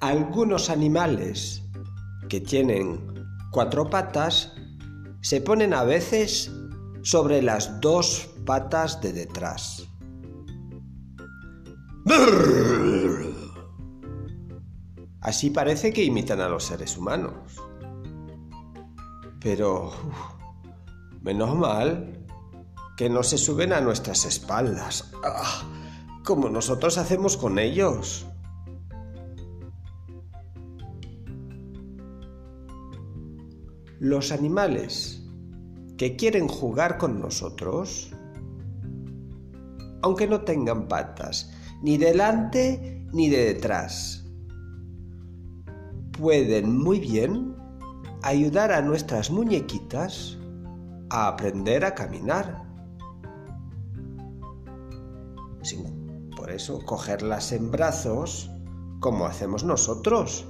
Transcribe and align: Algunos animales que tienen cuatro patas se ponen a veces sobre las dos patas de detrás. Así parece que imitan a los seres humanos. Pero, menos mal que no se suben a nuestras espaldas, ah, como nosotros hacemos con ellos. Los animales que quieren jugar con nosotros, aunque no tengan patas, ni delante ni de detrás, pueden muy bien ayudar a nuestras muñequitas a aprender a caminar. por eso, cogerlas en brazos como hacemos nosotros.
Algunos 0.00 0.70
animales 0.70 1.62
que 2.28 2.40
tienen 2.40 3.00
cuatro 3.50 3.90
patas 3.90 4.52
se 5.20 5.40
ponen 5.40 5.74
a 5.74 5.82
veces 5.82 6.52
sobre 7.02 7.42
las 7.42 7.80
dos 7.80 8.30
patas 8.46 9.00
de 9.00 9.12
detrás. 9.12 9.88
Así 15.20 15.50
parece 15.50 15.92
que 15.92 16.04
imitan 16.04 16.40
a 16.40 16.48
los 16.48 16.64
seres 16.64 16.96
humanos. 16.96 17.34
Pero, 19.40 19.92
menos 21.22 21.56
mal 21.56 22.26
que 22.96 23.08
no 23.08 23.22
se 23.22 23.38
suben 23.38 23.72
a 23.72 23.80
nuestras 23.80 24.24
espaldas, 24.24 25.12
ah, 25.24 25.62
como 26.24 26.48
nosotros 26.48 26.98
hacemos 26.98 27.36
con 27.36 27.58
ellos. 27.58 28.26
Los 34.00 34.32
animales 34.32 35.22
que 35.96 36.16
quieren 36.16 36.48
jugar 36.48 36.98
con 36.98 37.20
nosotros, 37.20 38.10
aunque 40.02 40.26
no 40.26 40.40
tengan 40.42 40.88
patas, 40.88 41.52
ni 41.82 41.98
delante 41.98 43.06
ni 43.12 43.28
de 43.28 43.54
detrás, 43.54 44.24
pueden 46.12 46.78
muy 46.78 46.98
bien 46.98 47.57
ayudar 48.22 48.72
a 48.72 48.82
nuestras 48.82 49.30
muñequitas 49.30 50.36
a 51.10 51.28
aprender 51.28 51.84
a 51.84 51.94
caminar. 51.94 52.66
por 56.36 56.50
eso, 56.50 56.78
cogerlas 56.86 57.52
en 57.52 57.70
brazos 57.70 58.50
como 59.00 59.26
hacemos 59.26 59.64
nosotros. 59.64 60.46